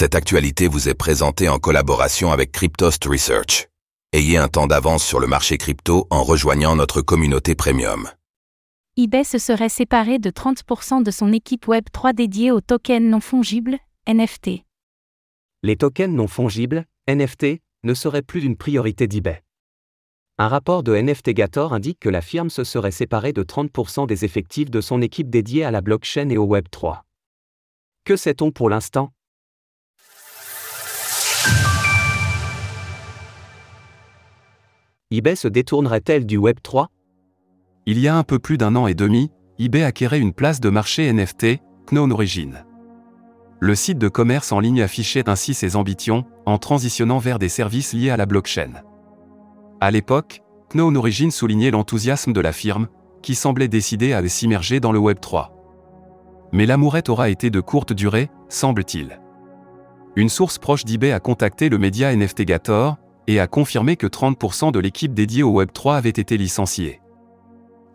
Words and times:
Cette 0.00 0.14
actualité 0.14 0.68
vous 0.68 0.88
est 0.88 0.94
présentée 0.94 1.48
en 1.48 1.58
collaboration 1.58 2.30
avec 2.30 2.52
Cryptost 2.52 3.04
Research. 3.04 3.66
Ayez 4.12 4.36
un 4.36 4.46
temps 4.46 4.68
d'avance 4.68 5.04
sur 5.04 5.18
le 5.18 5.26
marché 5.26 5.58
crypto 5.58 6.06
en 6.10 6.22
rejoignant 6.22 6.76
notre 6.76 7.02
communauté 7.02 7.56
premium. 7.56 8.08
eBay 8.96 9.24
se 9.24 9.38
serait 9.38 9.68
séparé 9.68 10.20
de 10.20 10.30
30% 10.30 11.02
de 11.02 11.10
son 11.10 11.32
équipe 11.32 11.66
Web3 11.66 12.14
dédiée 12.14 12.52
aux 12.52 12.60
tokens 12.60 13.10
non 13.10 13.18
fongibles, 13.18 13.76
NFT. 14.06 14.62
Les 15.64 15.74
tokens 15.74 16.14
non 16.14 16.28
fongibles, 16.28 16.84
NFT, 17.08 17.60
ne 17.82 17.92
seraient 17.92 18.22
plus 18.22 18.42
d'une 18.42 18.56
priorité 18.56 19.08
d'eBay. 19.08 19.42
Un 20.38 20.46
rapport 20.46 20.84
de 20.84 20.94
NFTgator 20.94 21.72
indique 21.74 21.98
que 21.98 22.08
la 22.08 22.20
firme 22.20 22.50
se 22.50 22.62
serait 22.62 22.92
séparée 22.92 23.32
de 23.32 23.42
30% 23.42 24.06
des 24.06 24.24
effectifs 24.24 24.70
de 24.70 24.80
son 24.80 25.02
équipe 25.02 25.28
dédiée 25.28 25.64
à 25.64 25.72
la 25.72 25.80
blockchain 25.80 26.28
et 26.28 26.38
au 26.38 26.46
Web3. 26.46 27.00
Que 28.04 28.14
sait-on 28.14 28.52
pour 28.52 28.70
l'instant? 28.70 29.10
eBay 35.10 35.36
se 35.36 35.48
détournerait-elle 35.48 36.26
du 36.26 36.38
Web3 36.38 36.88
Il 37.86 37.98
y 37.98 38.08
a 38.08 38.16
un 38.18 38.24
peu 38.24 38.38
plus 38.38 38.58
d'un 38.58 38.76
an 38.76 38.86
et 38.86 38.94
demi, 38.94 39.30
eBay 39.58 39.82
acquérait 39.82 40.20
une 40.20 40.34
place 40.34 40.60
de 40.60 40.68
marché 40.68 41.10
NFT, 41.10 41.62
Known 41.90 42.12
Origin. 42.12 42.62
Le 43.58 43.74
site 43.74 43.96
de 43.96 44.08
commerce 44.08 44.52
en 44.52 44.60
ligne 44.60 44.82
affichait 44.82 45.30
ainsi 45.30 45.54
ses 45.54 45.76
ambitions, 45.76 46.26
en 46.44 46.58
transitionnant 46.58 47.16
vers 47.16 47.38
des 47.38 47.48
services 47.48 47.94
liés 47.94 48.10
à 48.10 48.18
la 48.18 48.26
blockchain. 48.26 48.82
À 49.80 49.90
l'époque, 49.90 50.42
Known 50.74 50.94
Origin 50.98 51.30
soulignait 51.30 51.70
l'enthousiasme 51.70 52.34
de 52.34 52.42
la 52.42 52.52
firme, 52.52 52.88
qui 53.22 53.34
semblait 53.34 53.68
décidée 53.68 54.12
à 54.12 54.28
s'immerger 54.28 54.78
dans 54.78 54.92
le 54.92 54.98
Web3. 54.98 55.48
Mais 56.52 56.66
l'amourette 56.66 57.08
aura 57.08 57.30
été 57.30 57.48
de 57.48 57.60
courte 57.60 57.94
durée, 57.94 58.28
semble-t-il. 58.50 59.18
Une 60.16 60.28
source 60.28 60.58
proche 60.58 60.84
d'eBay 60.84 61.12
a 61.12 61.20
contacté 61.20 61.70
le 61.70 61.78
média 61.78 62.14
NFTgator, 62.14 62.98
et 63.28 63.38
a 63.38 63.46
confirmé 63.46 63.96
que 63.96 64.06
30% 64.06 64.72
de 64.72 64.78
l'équipe 64.80 65.12
dédiée 65.12 65.42
au 65.42 65.62
Web3 65.62 65.96
avait 65.96 66.08
été 66.08 66.38
licenciée. 66.38 67.00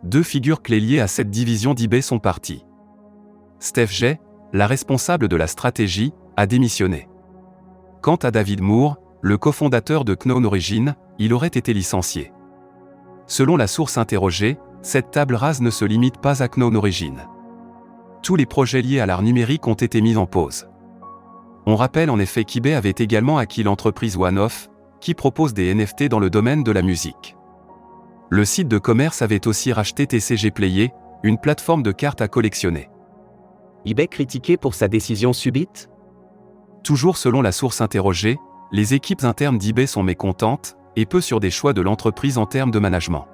Deux 0.04 0.22
figures 0.22 0.62
clés 0.62 0.80
liées 0.80 1.00
à 1.00 1.08
cette 1.08 1.28
division 1.28 1.74
d'eBay 1.74 2.02
sont 2.02 2.20
parties. 2.20 2.64
Steph 3.58 3.88
Jay, 3.88 4.20
la 4.52 4.68
responsable 4.68 5.26
de 5.26 5.34
la 5.34 5.48
stratégie, 5.48 6.12
a 6.36 6.46
démissionné. 6.46 7.08
Quant 8.00 8.14
à 8.16 8.30
David 8.30 8.60
Moore, 8.60 8.98
le 9.22 9.36
cofondateur 9.36 10.04
de 10.04 10.14
Known 10.14 10.46
Origin, 10.46 10.94
il 11.18 11.34
aurait 11.34 11.48
été 11.48 11.72
licencié. 11.72 12.32
Selon 13.26 13.56
la 13.56 13.66
source 13.66 13.98
interrogée, 13.98 14.58
cette 14.82 15.10
table 15.10 15.34
rase 15.34 15.62
ne 15.62 15.70
se 15.70 15.84
limite 15.84 16.18
pas 16.18 16.44
à 16.44 16.48
Known 16.48 16.76
Origin. 16.76 17.16
Tous 18.22 18.36
les 18.36 18.46
projets 18.46 18.82
liés 18.82 19.00
à 19.00 19.06
l'art 19.06 19.22
numérique 19.22 19.66
ont 19.66 19.74
été 19.74 20.00
mis 20.00 20.16
en 20.16 20.26
pause. 20.26 20.68
On 21.66 21.74
rappelle 21.74 22.10
en 22.10 22.20
effet 22.20 22.44
qu'eBay 22.44 22.74
avait 22.74 22.94
également 22.98 23.38
acquis 23.38 23.62
l'entreprise 23.62 24.16
OneOff, 24.16 24.68
qui 25.04 25.12
propose 25.12 25.52
des 25.52 25.74
NFT 25.74 26.04
dans 26.04 26.18
le 26.18 26.30
domaine 26.30 26.64
de 26.64 26.72
la 26.72 26.80
musique. 26.80 27.36
Le 28.30 28.46
site 28.46 28.68
de 28.68 28.78
commerce 28.78 29.20
avait 29.20 29.46
aussi 29.46 29.70
racheté 29.70 30.06
TCG 30.06 30.50
Player, 30.50 30.92
une 31.22 31.36
plateforme 31.36 31.82
de 31.82 31.92
cartes 31.92 32.22
à 32.22 32.28
collectionner. 32.28 32.88
eBay 33.84 34.08
critiqué 34.08 34.56
pour 34.56 34.74
sa 34.74 34.88
décision 34.88 35.34
subite? 35.34 35.90
Toujours 36.84 37.18
selon 37.18 37.42
la 37.42 37.52
source 37.52 37.82
interrogée, 37.82 38.38
les 38.72 38.94
équipes 38.94 39.24
internes 39.24 39.58
d'eBay 39.58 39.86
sont 39.86 40.02
mécontentes, 40.02 40.78
et 40.96 41.04
peu 41.04 41.20
sur 41.20 41.38
des 41.38 41.50
choix 41.50 41.74
de 41.74 41.82
l'entreprise 41.82 42.38
en 42.38 42.46
termes 42.46 42.70
de 42.70 42.78
management. 42.78 43.26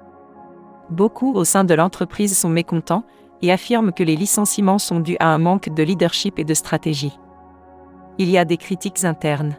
Beaucoup 0.89 1.33
au 1.35 1.45
sein 1.45 1.63
de 1.63 1.73
l'entreprise 1.73 2.37
sont 2.37 2.49
mécontents 2.49 3.05
et 3.41 3.49
affirment 3.49 3.93
que 3.93 4.03
les 4.03 4.17
licenciements 4.17 4.77
sont 4.77 4.99
dus 4.99 5.15
à 5.21 5.27
un 5.27 5.37
manque 5.37 5.69
de 5.69 5.83
leadership 5.83 6.37
et 6.37 6.43
de 6.43 6.53
stratégie. 6.53 7.17
Il 8.17 8.29
y 8.29 8.37
a 8.37 8.43
des 8.43 8.57
critiques 8.57 9.05
internes 9.05 9.55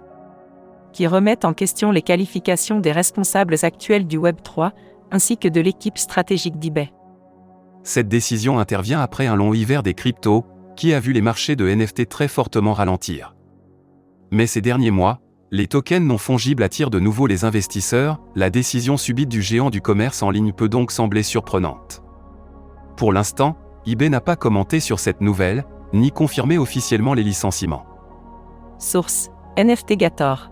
qui 0.92 1.06
remettent 1.06 1.44
en 1.44 1.54
question 1.54 1.90
les 1.90 2.02
qualifications 2.02 2.80
des 2.80 2.92
responsables 2.92 3.56
actuels 3.62 4.06
du 4.06 4.18
Web3 4.18 4.72
ainsi 5.10 5.36
que 5.36 5.48
de 5.48 5.60
l'équipe 5.60 5.98
stratégique 5.98 6.58
d'eBay. 6.58 6.92
Cette 7.82 8.08
décision 8.08 8.58
intervient 8.58 9.00
après 9.00 9.26
un 9.26 9.36
long 9.36 9.52
hiver 9.52 9.82
des 9.82 9.94
cryptos, 9.94 10.44
qui 10.76 10.94
a 10.94 11.00
vu 11.00 11.12
les 11.12 11.20
marchés 11.20 11.56
de 11.56 11.68
NFT 11.68 12.08
très 12.08 12.28
fortement 12.28 12.72
ralentir. 12.72 13.34
Mais 14.30 14.46
ces 14.46 14.62
derniers 14.62 14.90
mois, 14.90 15.20
les 15.50 15.66
tokens 15.66 16.06
non 16.06 16.16
fongibles 16.16 16.62
attirent 16.62 16.88
de 16.88 16.98
nouveau 16.98 17.26
les 17.26 17.44
investisseurs, 17.44 18.20
la 18.34 18.48
décision 18.48 18.96
subite 18.96 19.28
du 19.28 19.42
géant 19.42 19.68
du 19.68 19.82
commerce 19.82 20.22
en 20.22 20.30
ligne 20.30 20.52
peut 20.52 20.70
donc 20.70 20.90
sembler 20.90 21.22
surprenante. 21.22 22.02
Pour 22.96 23.12
l'instant, 23.12 23.58
eBay 23.86 24.08
n'a 24.08 24.20
pas 24.20 24.36
commenté 24.36 24.80
sur 24.80 24.98
cette 24.98 25.20
nouvelle, 25.20 25.64
ni 25.92 26.10
confirmé 26.10 26.56
officiellement 26.56 27.12
les 27.12 27.22
licenciements. 27.22 27.84
Source 28.78 29.28
NFTgator. 29.58 30.51